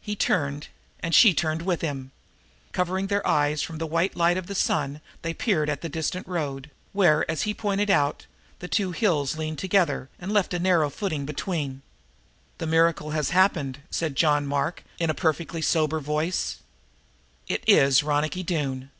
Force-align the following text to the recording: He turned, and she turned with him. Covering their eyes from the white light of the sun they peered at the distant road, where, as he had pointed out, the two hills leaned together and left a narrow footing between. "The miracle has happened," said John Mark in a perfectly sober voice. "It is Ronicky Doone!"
He 0.00 0.14
turned, 0.14 0.68
and 1.00 1.12
she 1.12 1.34
turned 1.34 1.62
with 1.62 1.80
him. 1.80 2.12
Covering 2.70 3.08
their 3.08 3.26
eyes 3.26 3.62
from 3.62 3.78
the 3.78 3.86
white 3.86 4.14
light 4.14 4.36
of 4.36 4.46
the 4.46 4.54
sun 4.54 5.00
they 5.22 5.34
peered 5.34 5.68
at 5.68 5.80
the 5.80 5.88
distant 5.88 6.24
road, 6.28 6.70
where, 6.92 7.28
as 7.28 7.42
he 7.42 7.50
had 7.50 7.58
pointed 7.58 7.90
out, 7.90 8.26
the 8.60 8.68
two 8.68 8.92
hills 8.92 9.36
leaned 9.36 9.58
together 9.58 10.08
and 10.20 10.30
left 10.30 10.54
a 10.54 10.60
narrow 10.60 10.88
footing 10.88 11.26
between. 11.26 11.82
"The 12.58 12.68
miracle 12.68 13.10
has 13.10 13.30
happened," 13.30 13.80
said 13.90 14.14
John 14.14 14.46
Mark 14.46 14.84
in 15.00 15.10
a 15.10 15.14
perfectly 15.14 15.62
sober 15.62 15.98
voice. 15.98 16.58
"It 17.48 17.64
is 17.66 18.04
Ronicky 18.04 18.44
Doone!" 18.44 18.90